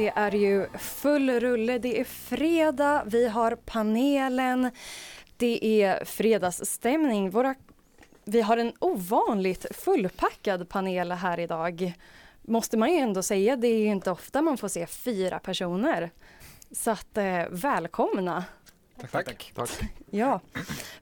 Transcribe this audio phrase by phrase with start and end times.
[0.00, 4.70] Det är ju full rulle, det är fredag, vi har panelen,
[5.36, 7.30] det är fredagsstämning.
[7.30, 7.54] Våra,
[8.24, 11.92] vi har en ovanligt fullpackad panel här idag.
[12.42, 16.10] Måste man ju ändå säga, det är ju inte ofta man får se fyra personer.
[16.70, 18.44] Så att eh, välkomna!
[19.00, 19.52] Tack, tack.
[19.54, 19.70] tack.
[20.10, 20.40] Ja,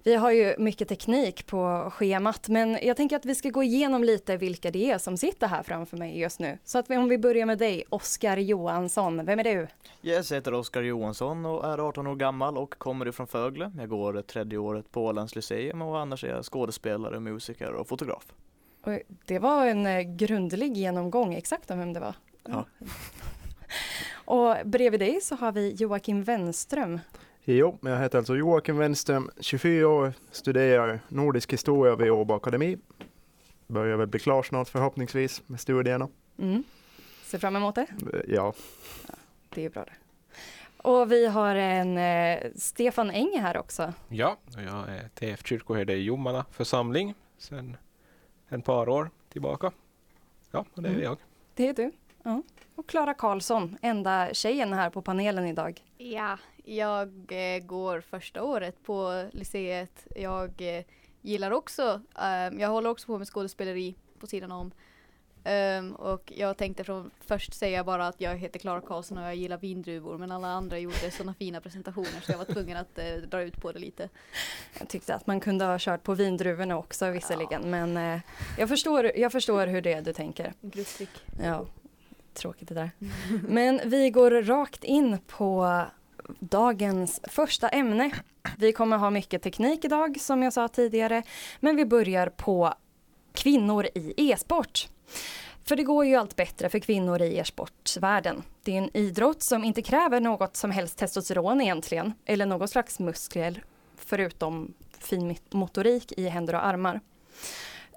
[0.02, 4.05] vi har ju mycket teknik på schemat, men jag tänker att vi ska gå igenom
[4.05, 6.59] lite vilka det är som sitter här framför mig just nu.
[6.65, 9.66] Så att vi, om vi börjar med dig, Oskar Johansson, vem är du?
[10.03, 13.73] Yes, jag heter Oskar Johansson och är 18 år gammal och kommer ifrån Fögle.
[13.79, 18.27] Jag går tredje året på Ålands Lyceum och annars är jag skådespelare, musiker och fotograf.
[18.84, 22.15] Och det var en eh, grundlig genomgång exakt om vem det var.
[22.48, 22.67] Ja.
[24.25, 27.01] och bredvid dig så har vi Joakim Wenström.
[27.51, 32.78] Jo, jag heter alltså Joakim Wenström, 24 år, studerar nordisk historia vid Åbo Akademi.
[33.67, 36.09] Börjar väl bli klar snart förhoppningsvis med studierna.
[36.39, 36.64] Mm.
[37.25, 37.87] Ser fram emot det?
[38.12, 38.20] Ja.
[38.27, 38.55] ja
[39.48, 39.92] det är bra det.
[40.83, 43.92] Och vi har en eh, Stefan Eng här också.
[44.09, 47.77] Ja, jag är TF kyrkoherde i Jomala församling sedan
[48.48, 49.72] ett par år tillbaka.
[50.50, 51.05] Ja, och det är mm.
[51.05, 51.19] jag.
[51.55, 51.92] Det är du.
[52.22, 52.42] Ja.
[52.75, 55.83] Och Klara Karlsson, enda tjejen här på panelen idag.
[55.98, 56.39] Ja,
[56.77, 60.06] jag eh, går första året på lyceet.
[60.16, 60.84] Jag eh,
[61.22, 64.72] gillar också, eh, jag håller också på med skådespeleri på sidan om.
[65.44, 69.34] Um, och jag tänkte från först säga bara att jag heter Klara Karlsson och jag
[69.34, 73.28] gillar vindruvor men alla andra gjorde sådana fina presentationer så jag var tvungen att uh,
[73.28, 74.08] dra ut på det lite.
[74.78, 77.69] Jag tyckte att man kunde ha kört på vindruvorna också visserligen ja.
[77.69, 78.20] men uh,
[78.58, 80.53] jag, förstår, jag förstår hur det är du tänker.
[80.60, 81.25] Grupptryck.
[81.42, 81.66] Ja,
[82.34, 82.91] tråkigt det där.
[83.48, 85.82] men vi går rakt in på
[86.39, 88.11] dagens första ämne.
[88.59, 91.23] Vi kommer ha mycket teknik idag som jag sa tidigare
[91.61, 92.75] men vi börjar på
[93.34, 94.89] kvinnor i e-sport.
[95.65, 98.43] För det går ju allt bättre för kvinnor i e-sportvärlden.
[98.62, 102.99] Det är en idrott som inte kräver något som helst testosteron egentligen, eller någon slags
[102.99, 103.65] muskler,
[103.97, 107.00] förutom fin motorik i händer och armar.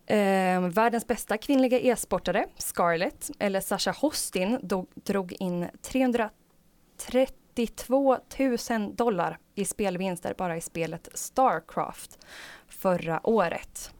[0.06, 4.60] Eh, världens bästa kvinnliga e-sportare, Scarlett, eller Sasha Hostin,
[5.04, 8.18] drog in 330 82
[8.70, 12.26] 000 dollar i spelvinster bara i spelet Starcraft
[12.68, 13.94] förra året.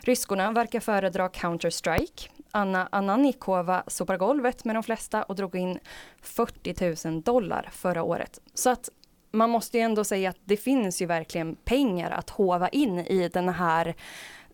[0.00, 2.28] Ryskorna verkar föredra Counter-Strike.
[2.50, 5.78] Anna Ananikova sopar golvet med de flesta och drog in
[6.22, 8.40] 40 000 dollar förra året.
[8.54, 8.88] Så att
[9.32, 13.28] man måste ju ändå säga att det finns ju verkligen pengar att hova in i
[13.28, 13.94] den här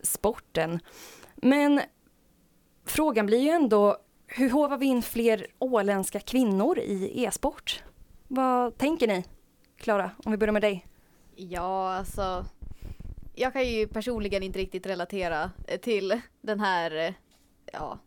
[0.03, 0.81] sporten.
[1.34, 1.81] Men
[2.87, 3.97] frågan blir ju ändå,
[4.27, 7.83] hur hovar vi in fler åländska kvinnor i e-sport?
[8.33, 9.25] Vad tänker ni?
[9.77, 10.87] Klara, om vi börjar med dig.
[11.37, 12.45] Ja, alltså
[13.35, 17.13] jag kan ju personligen inte riktigt relatera eh, till den här, eh,
[17.73, 17.99] ja,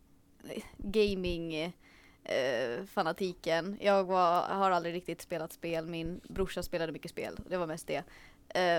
[0.78, 1.56] gaming
[2.24, 3.78] eh, fanatiken.
[3.82, 7.88] Jag var, har aldrig riktigt spelat spel, min brorsa spelade mycket spel, det var mest
[7.88, 8.04] det.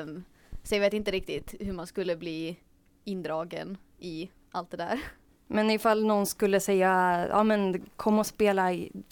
[0.03, 0.25] Um,
[0.63, 2.57] så jag vet inte riktigt hur man skulle bli
[3.05, 5.01] indragen i allt det där.
[5.47, 8.71] Men ifall någon skulle säga, ja men kom och spela,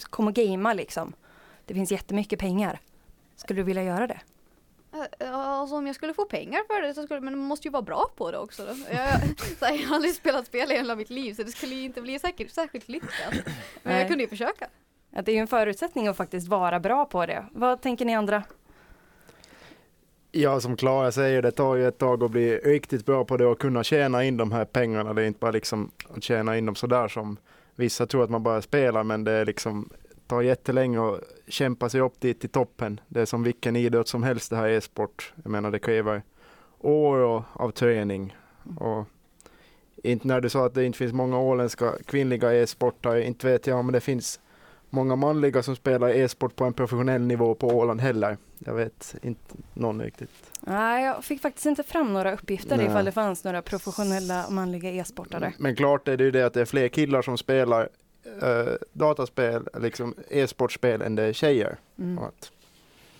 [0.09, 1.13] kom och gamea liksom.
[1.65, 2.79] Det finns jättemycket pengar.
[3.35, 4.19] Skulle du vilja göra det?
[5.19, 7.81] Alltså om jag skulle få pengar för det så skulle men man måste ju vara
[7.81, 8.65] bra på det också.
[8.65, 8.75] Då.
[8.91, 8.97] Jag,
[9.61, 12.01] här, jag har aldrig spelat spel i hela mitt liv så det skulle ju inte
[12.01, 13.33] bli säkert, särskilt lyckat.
[13.83, 14.67] Men jag kunde ju försöka.
[15.09, 17.45] Ja, det är ju en förutsättning att faktiskt vara bra på det.
[17.51, 18.43] Vad tänker ni andra?
[20.31, 23.45] Ja, som Klara säger, det tar ju ett tag att bli riktigt bra på det
[23.45, 25.13] och kunna tjäna in de här pengarna.
[25.13, 27.37] Det är inte bara liksom att tjäna in dem sådär som
[27.75, 29.89] vissa tror att man bara spelar, men det är liksom
[30.27, 32.99] tar jättelänge att kämpa sig upp dit till toppen.
[33.07, 35.33] Det är som vilken idrott som helst det här är sport.
[35.43, 36.21] Jag menar det kräver
[36.79, 38.35] år av träning.
[38.79, 39.05] Och
[40.03, 43.79] inte när du sa att det inte finns många åländska kvinnliga e-sportare, inte vet jag
[43.79, 44.39] om det finns
[44.89, 48.37] många manliga som spelar e-sport på en professionell nivå på Åland heller.
[48.59, 50.29] Jag vet inte någon riktigt.
[50.59, 52.85] Nej, jag fick faktiskt inte fram några uppgifter Nej.
[52.85, 55.53] ifall det fanns några professionella manliga e-sportare.
[55.57, 57.89] Men klart är det ju det att det är fler killar som spelar
[58.25, 61.77] uh, dataspel, liksom e-sportspel än det är tjejer.
[61.97, 62.23] Mm.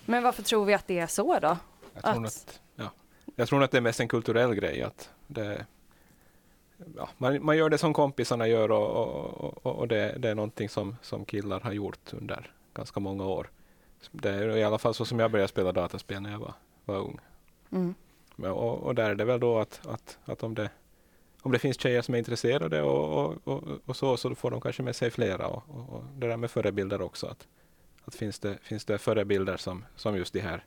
[0.04, 1.56] Men varför tror vi att det är så då?
[1.94, 2.32] Jag tror, att...
[2.32, 2.90] Att, ja.
[3.36, 4.82] jag tror att det är mest en kulturell grej.
[4.82, 5.66] Att det,
[6.96, 10.34] ja, man, man gör det som kompisarna gör och, och, och, och det, det, är
[10.34, 13.50] någonting som, som killar har gjort under ganska många år.
[14.10, 16.54] Det är i alla fall så som jag började spela dataspel när jag var,
[16.84, 17.18] var ung.
[17.70, 17.94] Mm.
[18.36, 20.70] Men, och, och, där är det väl då att, att, att om det
[21.44, 24.60] om det finns tjejer som är intresserade och, och, och, och så, så får de
[24.60, 25.46] kanske med sig flera.
[25.46, 27.26] Och, och, det där med förebilder också.
[27.26, 27.48] Att,
[28.04, 30.64] att finns, det, finns det förebilder som, som just de här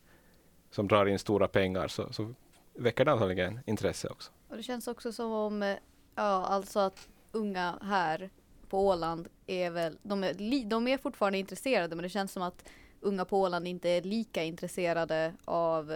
[0.71, 2.33] som drar in stora pengar så, så
[2.73, 4.31] väcker det antagligen intresse också.
[4.47, 5.75] Och det känns också som om,
[6.15, 8.29] ja alltså att unga här
[8.69, 12.43] på Åland är väl, de är, li, de är fortfarande intresserade men det känns som
[12.43, 12.69] att
[13.01, 15.91] unga på Åland inte är lika intresserade av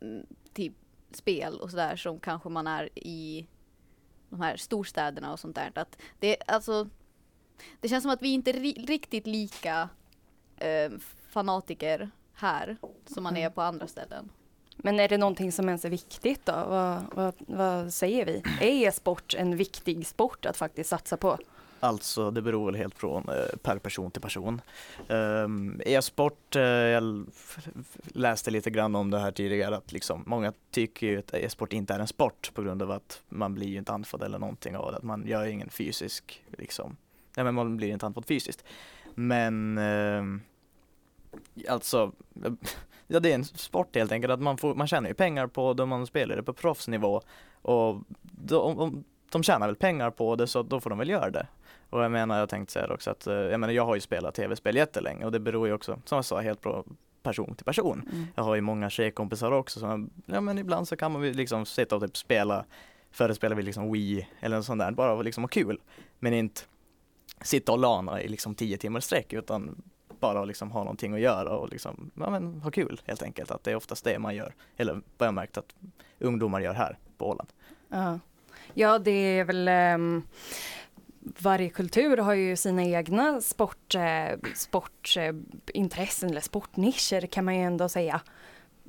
[0.00, 0.74] mm, typ
[1.12, 3.46] spel och sådär som kanske man är i
[4.30, 5.72] de här storstäderna och sånt där.
[5.74, 6.88] Att det, alltså,
[7.80, 9.88] det känns som att vi inte är ri- riktigt lika
[10.56, 10.90] eh,
[11.28, 13.52] fanatiker här som man är Mm.
[13.52, 14.28] på andra ställen.
[14.76, 16.52] Men är det någonting som ens är viktigt då?
[16.52, 18.42] Vad, vad, vad säger vi?
[18.60, 21.38] Är e-sport en viktig sport att faktiskt satsa på?
[21.80, 24.60] Alltså det beror väl helt från eh, per person till person.
[25.08, 27.26] Ehm, e-sport, eh, jag
[28.06, 31.94] läste lite grann om det här tidigare att liksom många tycker ju att e-sport inte
[31.94, 34.92] är en sport på grund av att man blir ju inte andfådd eller någonting av
[34.92, 34.98] det.
[34.98, 36.96] Att man gör ingen fysisk liksom,
[37.36, 38.64] nej men man blir inte andfådd fysiskt.
[39.14, 40.40] Men ehm,
[41.68, 42.12] alltså,
[43.06, 45.72] ja det är en sport helt enkelt att man, får, man tjänar ju pengar på
[45.74, 47.22] det man spelar det på proffsnivå
[47.62, 51.46] och de, de tjänar väl pengar på det så då får de väl göra det.
[51.90, 54.34] Och jag menar, jag tänkte säga också att, eh, jag menar jag har ju spelat
[54.34, 56.84] tv-spel jättelänge och det beror ju också, som jag sa, helt på
[57.22, 58.08] person till person.
[58.12, 58.26] Mm.
[58.34, 61.96] Jag har ju många tjejkompisar också som, ja men ibland så kan man liksom sitta
[61.96, 62.64] och typ spela,
[63.10, 65.80] förr spelade vi liksom Wii eller något sånt där, bara liksom ha kul.
[66.18, 66.60] Men inte
[67.42, 69.82] sitta och lana i liksom tio timmar sträck utan
[70.20, 73.50] bara liksom ha någonting att göra och liksom, ja men ha kul helt enkelt.
[73.50, 75.74] Att det är oftast det man gör, eller vad jag märkt att
[76.18, 77.48] ungdomar gör här på Åland.
[77.88, 78.18] Ja.
[78.74, 80.22] ja, det är väl ehm,
[81.38, 87.88] varje kultur har ju sina egna sport, eh, sportintressen eller sportnischer kan man ju ändå
[87.88, 88.20] säga.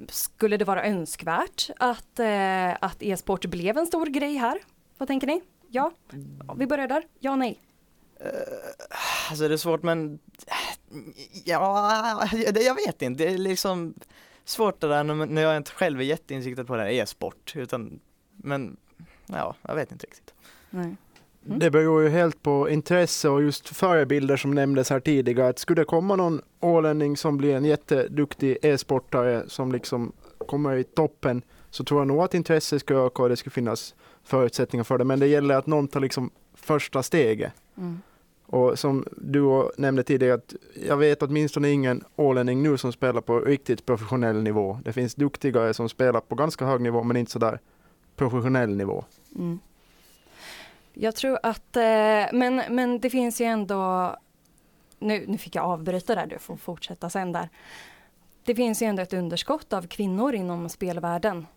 [0.09, 4.59] Skulle det vara önskvärt att, eh, att e-sport blev en stor grej här?
[4.97, 5.41] Vad tänker ni?
[5.69, 5.91] Ja,
[6.57, 7.03] vi börjar där.
[7.19, 7.59] Ja, nej.
[9.29, 10.19] Alltså det är svårt men,
[11.45, 13.23] ja, jag vet inte.
[13.23, 13.94] Det är liksom
[14.45, 17.53] svårt det där när jag inte själv är jätteinsiktad på det här e-sport.
[17.55, 17.99] Utan,
[18.31, 18.77] men
[19.25, 20.33] ja, jag vet inte riktigt.
[20.69, 20.95] nej.
[21.45, 21.59] Mm.
[21.59, 25.49] Det beror ju helt på intresse och just förebilder som nämndes här tidigare.
[25.49, 30.11] Att skulle det komma någon ålänning som blir en jätteduktig e-sportare som liksom
[30.47, 33.95] kommer i toppen så tror jag nog att intresset ska öka och det skulle finnas
[34.23, 35.03] förutsättningar för det.
[35.03, 37.51] Men det gäller att någon tar liksom första steget.
[37.77, 37.99] Mm.
[38.45, 40.55] Och som du nämnde tidigare, att
[40.87, 44.79] jag vet åtminstone ingen ålänning nu som spelar på riktigt professionell nivå.
[44.83, 47.59] Det finns duktigare som spelar på ganska hög nivå men inte sådär
[48.15, 49.03] professionell nivå.
[49.35, 49.59] Mm.
[50.93, 51.83] Jag tror att, eh,
[52.33, 54.15] men, men det finns ju ändå,
[54.99, 57.49] nu, nu fick jag avbryta där, du får fortsätta sen där.
[58.43, 61.47] Det finns ju ändå ett underskott av kvinnor inom spelvärlden.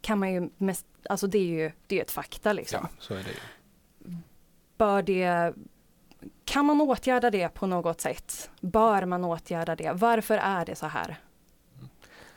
[0.00, 2.80] Kan man ju mest, alltså det är ju det är ett fakta liksom.
[2.82, 4.16] Ja, så är det ju.
[4.76, 5.54] Bör det,
[6.44, 8.50] kan man åtgärda det på något sätt?
[8.60, 9.92] Bör man åtgärda det?
[9.92, 11.16] Varför är det så här?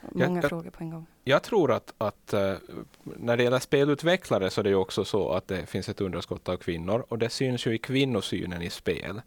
[0.01, 1.05] Många jag- frågor på en gång.
[1.27, 2.53] Jag tror att, att eh,
[3.03, 6.49] när det gäller spelutvecklare så är det ju också så att det finns ett underskott
[6.49, 9.21] av kvinnor och det syns ju i kvinnosynen i spel.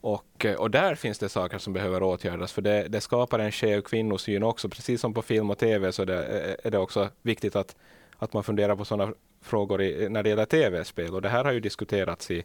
[0.00, 3.52] Och, eh, och där finns det saker som behöver åtgärdas för det, det skapar en
[3.52, 4.68] skev kvinnosyn också.
[4.68, 7.76] Precis som på film och tv så det, eh, är det också viktigt att,
[8.16, 9.12] att man funderar på sådana
[9.42, 12.44] frågor i, när det gäller tv-spel och det här har ju diskuterats i,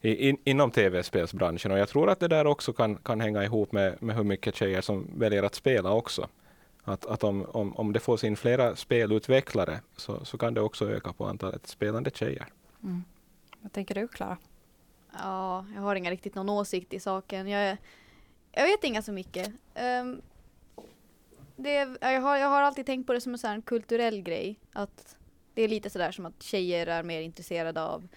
[0.00, 3.72] i, in, inom tv-spelsbranschen och jag tror att det där också kan, kan hänga ihop
[3.72, 6.28] med, med hur mycket tjejer som väljer att spela också.
[6.84, 10.90] Att, att om, om, om det får in flera spelutvecklare så, så kan det också
[10.90, 12.46] öka på antalet spelande tjejer.
[12.82, 13.04] Mm.
[13.60, 14.38] Vad tänker du Klara?
[15.12, 17.48] Ja, jag har inga riktigt någon åsikt i saken.
[17.48, 17.76] Jag,
[18.52, 19.52] jag vet inga så mycket.
[19.74, 20.22] Ehm,
[21.56, 24.60] det, är- jag, har, jag har alltid tänkt på det som en sån kulturell grej.
[24.72, 25.16] Att
[25.54, 28.08] det är lite sådär som att tjejer är mer intresserade av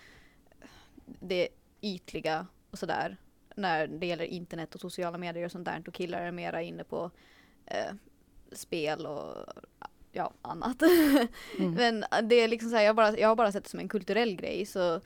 [1.06, 1.48] det
[1.82, 3.18] ytliga och sådär.
[3.56, 5.84] När det gäller internet och sociala medier och sånt där.
[5.88, 7.12] Och killar är mera inne på
[7.66, 7.94] eh,
[8.52, 9.36] spel och
[10.12, 10.82] ja, annat.
[11.60, 11.74] Mm.
[11.74, 13.90] Men det är liksom så här, jag, bara, jag har bara sett det som en
[13.90, 15.02] kulturell grej så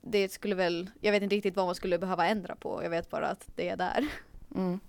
[0.00, 2.80] det skulle väl, jag vet inte riktigt vad man skulle behöva ändra på.
[2.82, 4.06] Jag vet bara att det är där.
[4.54, 4.80] Mm.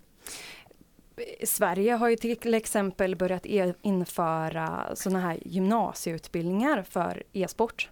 [1.43, 7.89] Sverige har ju till exempel börjat e- införa sådana här gymnasieutbildningar för e-sport.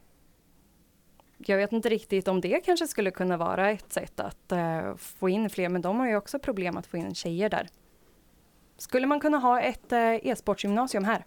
[1.38, 5.30] Jag vet inte riktigt om det kanske skulle kunna vara ett sätt att eh, få
[5.30, 7.70] in fler, men de har ju också problem att få in tjejer där.
[8.82, 11.26] Skulle man kunna ha ett eh, e-sportsgymnasium här?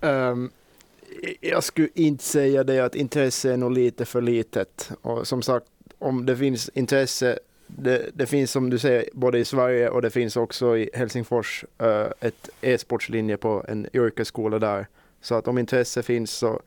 [0.00, 0.50] um,
[1.40, 4.90] jag skulle inte säga det att intresse är nog lite för litet.
[5.02, 5.66] Och som sagt,
[5.98, 10.10] om det finns intresse, det, det finns som du säger både i Sverige och det
[10.10, 14.86] finns också i Helsingfors uh, ett e-sportslinje på en yrkesskola där.
[15.20, 16.60] Så att om intresse finns så,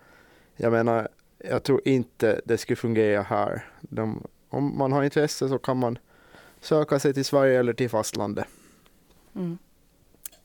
[0.55, 1.07] jag menar,
[1.38, 3.65] jag tror inte det skulle fungera här.
[3.81, 6.00] De, om man har intresse så kan man
[6.62, 8.46] söka sig till Sverige eller till fastlandet.
[9.36, 9.58] Mm.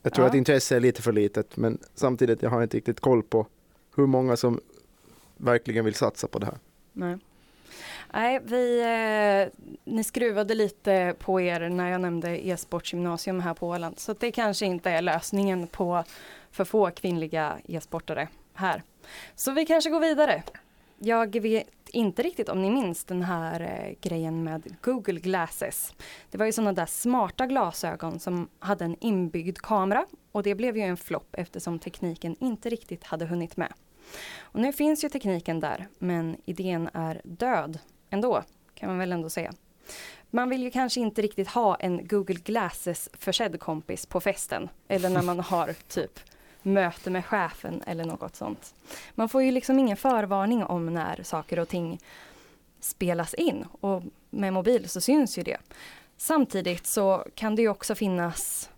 [0.03, 0.29] Jag tror Ja.
[0.29, 3.47] att intresse är lite för litet men samtidigt jag har inte riktigt koll på
[3.97, 4.61] hur många som
[5.37, 6.59] verkligen vill satsa på det här.
[6.93, 7.19] Nej.
[8.13, 13.99] Nej, vi, eh, ni skruvade lite på er när jag nämnde e-sportsgymnasium här på Åland.
[13.99, 16.05] Så det kanske inte är lösningen på
[16.51, 18.83] för få kvinnliga e-sportare här.
[19.35, 20.43] Så vi kanske går vidare.
[20.99, 25.95] Jag vet inte riktigt om ni minns den här eh, grejen med Google Glasses.
[26.31, 30.77] Det var ju sådana där smarta glasögon som hade en inbyggd kamera och det blev
[30.77, 33.73] ju en flopp eftersom tekniken inte riktigt hade hunnit med.
[34.41, 37.79] Och nu finns ju tekniken där, men idén är död
[38.11, 38.43] ändå,
[38.75, 39.53] kan man väl ändå säga.
[40.31, 45.23] Man vill ju kanske inte riktigt ha en Google Glasses-försedd kompis på festen, eller när
[45.23, 46.21] man har typ
[46.65, 48.75] möte med chefen eller något sånt.
[49.15, 51.99] Man får ju liksom ingen förvarning om när saker och ting
[52.81, 55.59] spelas in och med mobil så syns ju det.
[56.17, 58.71] Samtidigt så kan det ju också finnas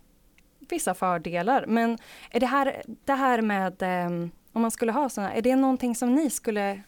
[0.59, 1.97] vissa fördelar, men
[2.29, 5.95] är det här, det här med ehm, om man skulle ha sådana, är det någonting
[5.95, 6.81] som ni skulle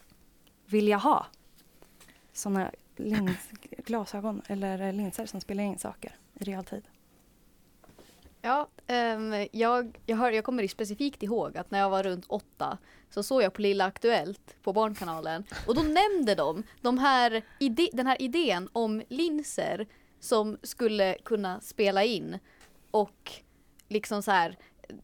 [0.65, 1.25] vilja ha?
[2.33, 3.49] Sådana lins,
[3.85, 6.83] glasögon eller linser som spelar in saker i realtid?
[8.41, 12.77] Ja, um, jag, jag, hör, jag kommer specifikt ihåg att när jag var runt åtta
[13.09, 17.89] så såg jag på Lilla Aktuellt på Barnkanalen och då nämnde de, de här ide,
[17.93, 19.87] den här idén om linser
[20.19, 22.39] som skulle kunna spela in
[22.91, 23.31] och
[23.87, 24.57] liksom så här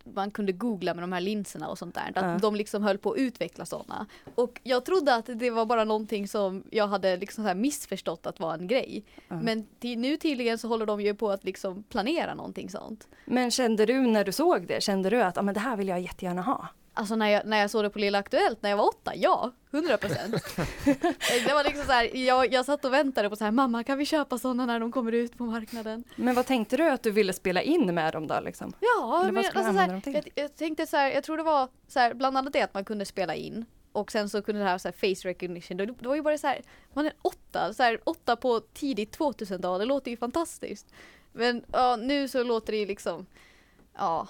[0.04, 2.12] man kunde googla med de här linserna och sånt där.
[2.16, 2.38] Att Ja.
[2.42, 4.06] de liksom höll på att utveckla sådana.
[4.36, 8.40] Och jag trodde att det var bara någonting som jag hade liksom så missförstått att
[8.40, 9.04] var en grej.
[9.28, 9.36] Ja.
[9.42, 13.08] Men till, nu tydligen så håller de ju på att liksom planera någonting sånt.
[13.26, 15.88] Men kände du när du såg det, kände du att ah, men det här vill
[15.88, 16.68] jag jättegärna ha?
[16.98, 19.52] Alltså när jag, när jag såg det på Lilla Aktuellt när jag var åtta, ja,
[19.72, 20.36] 100 procent.
[21.48, 23.98] det var liksom så här, jag, jag satt och väntade på så här, mamma kan
[23.98, 26.04] vi köpa sådana när de kommer ut på marknaden?
[26.16, 28.74] Men vad tänkte du att du ville spela in med dem då liksom?
[28.80, 31.70] Ja, Eller men alltså, så här, jag, jag tänkte så här, jag tror det var
[31.88, 34.68] så här, bland annat det att man kunde spela in och sen så kunde det
[34.68, 36.62] här, så här face recognition, det, det var ju bara så här,
[36.94, 40.94] man är åtta, så här, åtta på tidigt 2000-tal, det låter ju fantastiskt.
[41.34, 43.26] Men ja, nu så låter det ju liksom,
[43.98, 44.28] ja,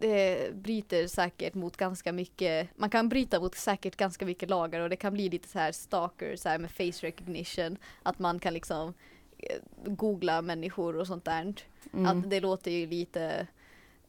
[0.00, 4.90] det bryter säkert mot ganska mycket, man kan bryta mot säkert ganska mycket lagar och
[4.90, 8.54] det kan bli lite så här stalker så här med face recognition, att man kan
[8.54, 8.94] liksom
[9.38, 11.54] eh, googla människor och sånt där.
[11.94, 12.06] Mm.
[12.06, 13.46] Att det låter ju lite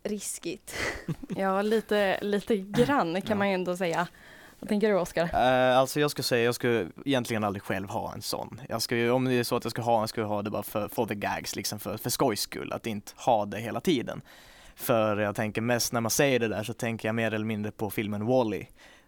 [0.03, 0.75] riskigt.
[1.37, 3.35] Ja, lite, lite grann kan Ja.
[3.35, 4.07] man ju ändå säga.
[4.59, 5.23] Vad tänker du Oskar?
[5.33, 8.61] Eh, alltså jag skulle säga, jag skulle egentligen aldrig själv ha en sån.
[8.69, 10.49] Jag skulle, om det är så att jag ska ha en, skulle jag ha det
[10.49, 13.79] bara för, for the gags, liksom för, för skojs skull, att inte ha det hela
[13.81, 14.21] tiden.
[14.81, 17.71] För jag tänker mest när man säger det där så tänker jag mer eller mindre
[17.71, 18.65] på filmen Wall-E.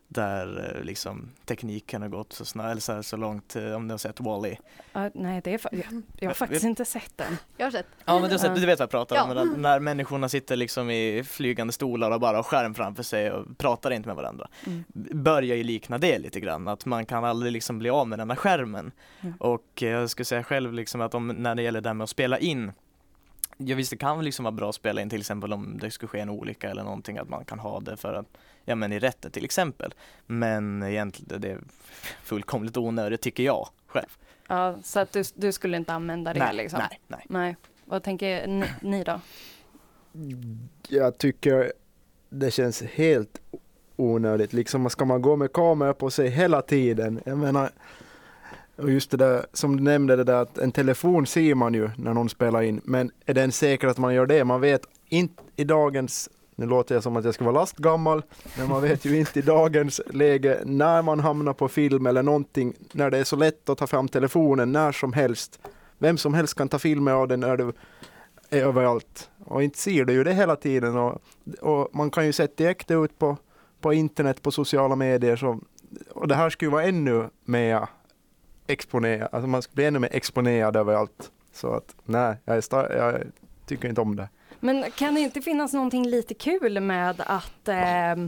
[0.08, 3.88] Där eh, liksom tekniken har gått så snabbt, eller så, här, så långt, eh, om
[3.88, 4.58] ni har sett Wall-E.
[4.94, 7.38] Ja, nej, det är fa- jag, jag har faktiskt inte sett den.
[7.58, 7.86] Jag har sett.
[8.06, 9.44] Ja men du, har sett, du vet vad jag pratar om, Ja.
[9.44, 13.58] när, när människorna sitter liksom i flygande stolar och bara har skärm framför sig och
[13.58, 14.48] pratar inte med varandra.
[14.66, 14.84] Mm.
[15.24, 18.30] börjar ju likna det lite grann, att man kan aldrig liksom bli av med den
[18.30, 18.92] här skärmen.
[19.22, 19.34] Mm.
[19.40, 22.04] Och eh, jag skulle säga själv liksom att om, när det gäller det här med
[22.04, 22.72] att spela in,
[23.58, 26.10] ja visst det kan liksom vara bra att spela in till exempel om det skulle
[26.10, 28.26] ske en olycka eller någonting, att man kan ha det för att,
[28.66, 29.94] ja men i rätten till exempel.
[30.26, 31.60] Men egentligen det är
[32.24, 34.18] fullkomligt onödigt tycker jag själv.
[34.48, 36.80] Ja, så att du, du skulle inte använda det nej, liksom?
[36.80, 37.26] nej, nej.
[37.30, 37.56] Nej.
[37.86, 39.20] Vad tänker ni, ni då?
[40.88, 41.74] Jag tycker
[42.30, 43.42] det känns helt
[43.96, 44.54] onödigt.
[44.54, 47.22] Liksom ska man gå med kamera på sig hela tiden?
[47.26, 47.72] Jag menar,
[48.84, 51.90] och just det där som du nämnde, det där att en telefon ser man ju
[51.98, 54.44] när någon spelar in, men är det ens säkert att man gör det?
[54.44, 58.24] Man vet inte i dagens nu låter jag som att jag ska vara lastgammal,
[58.58, 62.74] men man vet ju inte i dagens läge när man hamnar på film eller någonting,
[62.92, 65.60] när det är så lätt att ta fram telefonen när som helst.
[65.98, 67.74] Vem som helst kan ta filmer av den när du
[68.50, 69.30] är överallt.
[69.46, 70.98] Och inte ser du ju det hela tiden.
[70.98, 71.22] Och,
[71.62, 73.38] och man kan ju se direkt ut på,
[73.82, 75.36] på internet, på sociala medier.
[75.36, 75.60] Så,
[76.12, 77.88] och det här skulle ju vara ännu mer
[78.68, 81.32] exponerat, alltså man skulle bli ännu mer exponerad överallt.
[81.54, 83.22] Så att nej, jag, är jag
[83.66, 84.30] tycker inte om det.
[84.60, 88.26] Men kan det inte finnas någonting lite kul med att eh,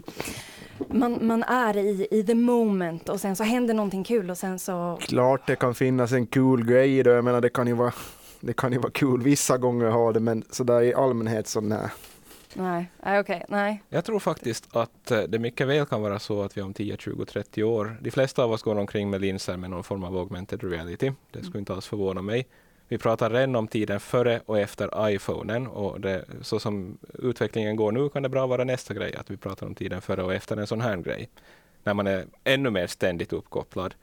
[0.88, 4.60] man, man är i, i the moment och sen så händer någonting kul och sen
[4.60, 4.98] så...
[5.02, 7.12] Klart det kan finnas en cool grej det.
[7.12, 7.94] Jag menar det kan ju vara
[8.40, 11.62] det kan ju vara kul vissa gånger att ha det men sådär i allmänhet så
[11.62, 11.90] nej.
[12.58, 13.20] Nej, okej.
[13.20, 13.84] okej, nej.
[13.90, 16.98] Jag tror faktiskt att eh, det mycket väl kan vara så att vi om 10,
[16.98, 20.18] 20, 30 år, de flesta av oss går omkring med linser med någon form av
[20.18, 21.12] augmented reality.
[21.32, 22.48] Det skulle inte alls förvåna mig.
[22.88, 27.92] Vi pratar redan om tiden före och efter iPhonen och det, så som utvecklingen går
[27.92, 30.58] nu kan det bra vara nästa grej att vi pratar om tiden före och efter
[30.58, 31.30] en sån här grej.
[31.84, 33.96] När man är ännu mer ständigt uppkopplad.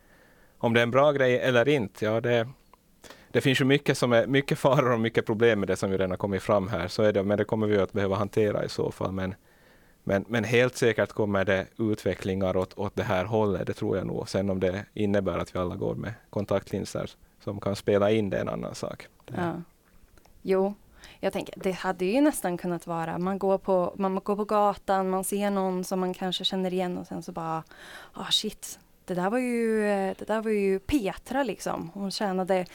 [0.58, 2.48] Om det är en bra grej eller inte, ja det,
[3.32, 5.98] det finns ju mycket, som är, mycket faror och mycket problem med det som ju
[5.98, 8.68] redan kommit fram här, så är det, men det kommer vi att behöva hantera i
[8.68, 9.12] så fall.
[9.12, 9.34] Men
[10.04, 14.06] Men, men helt säkert kommer det utvecklingar åt, åt det här hållet, det tror jag
[14.06, 14.28] nog.
[14.28, 17.10] Sen om det innebär att vi alla går med kontaktlinser
[17.44, 19.06] som kan spela in, det är en annan sak.
[19.26, 19.62] Ja.
[20.42, 20.74] Jo,
[21.20, 25.10] jag tänker det hade ju nästan kunnat vara, man går, på, man går på gatan,
[25.10, 27.62] man ser någon som man kanske känner igen och sen så bara,
[28.12, 29.80] ah shit, det där var ju,
[30.18, 31.90] det där var ju Petra liksom.
[31.94, 32.66] Hon tjänade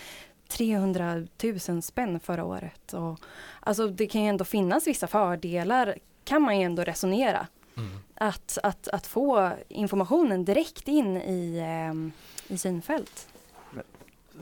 [0.48, 1.27] 300
[1.68, 2.94] 000 spänn förra året.
[2.94, 3.20] Och,
[3.60, 7.48] alltså det kan ju ändå finnas vissa fördelar, kan man ju ändå resonera.
[7.77, 7.89] Mm.
[8.16, 13.27] Att, att, att få informationen direkt in i, eh, i synfält.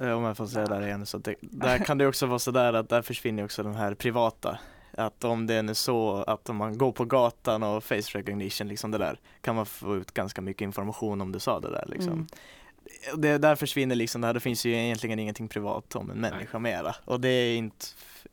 [0.02, 2.74] Eh, Om jag får säga där igen, så det, där kan det också vara sådär
[2.74, 4.60] att där försvinner också den här privata.
[4.98, 8.68] Att om det är nu så att om man går på gatan och face recognition,
[8.68, 11.86] liksom det där, kan man få ut ganska mycket information om du sa det där
[11.88, 12.14] liksom.
[12.14, 12.28] Mm.
[13.18, 16.60] Det, där försvinner liksom det här, det finns ju egentligen ingenting privat om en människa
[16.60, 16.96] mera.
[17.06, 17.86] Och det är inte,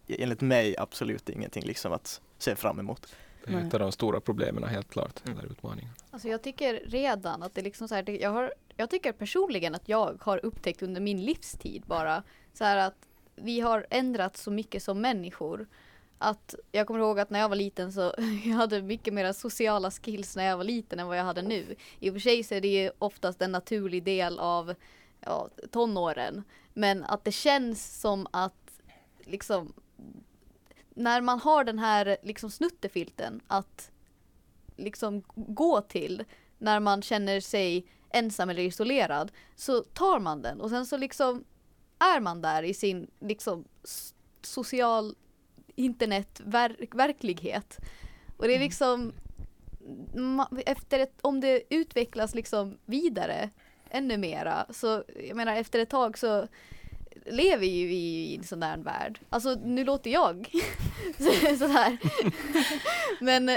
[0.09, 3.14] enligt mig, absolut ingenting liksom att se fram emot.
[3.47, 5.90] Det är ett av de stora problemen helt klart, den där utmaningen.
[6.11, 9.88] Alltså jag tycker redan att det liksom så här, jag, har, jag tycker personligen att
[9.88, 12.23] jag har upptäckt under min livstid bara
[12.54, 12.97] så här att
[13.37, 15.66] vi har ändrat så mycket som människor.
[16.19, 18.14] Att jag kommer ihåg att när jag var liten så
[18.45, 21.76] jag hade mycket mer sociala skills när jag var liten än vad jag hade nu.
[22.00, 24.75] I och för sig så är det ju oftast en naturlig del av
[25.21, 26.45] ja, tonåren.
[26.75, 28.83] Men att det känns som att
[29.25, 29.73] liksom
[30.95, 33.90] när man har den här liksom snuttefilten att
[34.76, 36.25] liksom gå till
[36.59, 41.45] när man känner sig ensam eller isolerad så tar man den och sen så liksom
[41.99, 43.64] är man där i sin liksom
[44.42, 45.14] social
[45.75, 47.79] internetverklighet.
[48.37, 49.12] Och det är liksom
[50.14, 53.50] ma- efter ett, om det utvecklas liksom vidare
[53.91, 56.47] ännu mera så jag menar efter ett tag så
[57.26, 59.21] lever ju vi i en sån där värld.
[59.31, 60.50] Alltså nu låter jag
[61.19, 61.99] så- sådär.
[63.21, 63.50] men,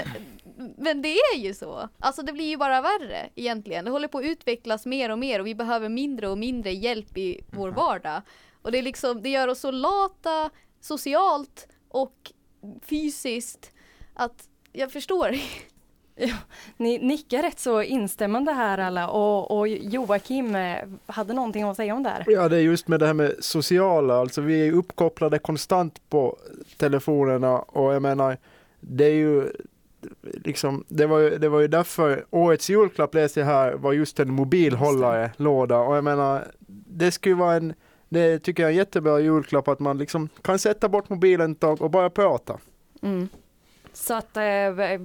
[0.78, 1.88] men det är ju så.
[1.98, 3.84] Alltså det blir ju bara värre egentligen.
[3.84, 7.18] Det håller på att utvecklas mer och mer och vi behöver mindre och mindre hjälp
[7.18, 8.22] i vår vardag.
[8.62, 10.50] Och det är liksom, det gör oss så lata
[10.80, 12.32] socialt och
[12.82, 13.72] fysiskt
[14.14, 15.30] att jag förstår.
[16.76, 21.94] Ni nickar rätt så instämmande här alla och, och Joakim eh, hade någonting att säga
[21.94, 22.24] om det här.
[22.26, 26.36] Ja, det är just med det här med sociala, alltså vi är uppkopplade konstant på
[26.76, 28.36] telefonerna och jag menar,
[28.80, 29.52] det är ju
[30.20, 34.20] liksom, det var ju, det var ju därför årets julklapp läste jag här var just
[34.20, 37.74] en mobilhållare, låda och jag menar, det skulle ju vara en,
[38.08, 41.60] det tycker jag är en jättebra julklapp att man liksom kan sätta bort mobilen ett
[41.60, 42.58] tag och bara prata.
[43.02, 43.28] Mm.
[43.92, 45.00] Så att eh,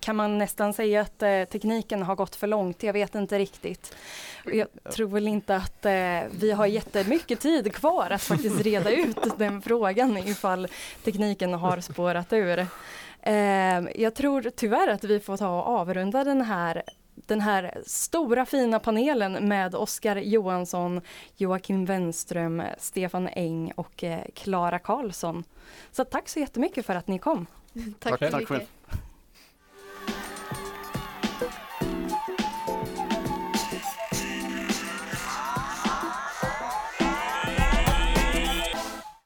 [0.00, 2.82] kan man nästan säga att eh, tekniken har gått för långt?
[2.82, 3.96] Jag vet inte riktigt.
[4.44, 9.18] Jag tror väl inte att eh, vi har jättemycket tid kvar att faktiskt reda ut
[9.38, 10.68] den frågan ifall
[11.04, 12.66] tekniken har spårat ur.
[13.94, 16.82] Jag tror tyvärr att vi får ta och avrunda den här
[17.14, 21.00] den här stora fina panelen med Oskar Johansson,
[21.36, 25.44] Joakim Wenström, Stefan Eng och eh, Klara Karlsson.
[25.92, 27.46] Så tack så jättemycket för att ni kom.
[27.98, 28.48] Tack Tack så mycket.
[28.48, 28.66] själv.